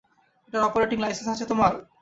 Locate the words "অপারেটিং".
0.63-0.97